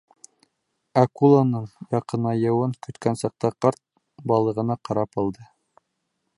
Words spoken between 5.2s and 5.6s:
алды.